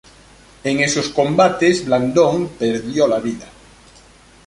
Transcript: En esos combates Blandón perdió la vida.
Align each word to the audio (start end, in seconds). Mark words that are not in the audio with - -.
En 0.63 0.79
esos 0.79 1.09
combates 1.09 1.85
Blandón 1.85 2.47
perdió 2.57 3.07
la 3.07 3.19
vida. 3.19 3.45